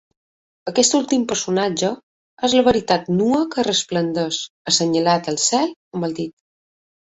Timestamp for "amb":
5.75-6.13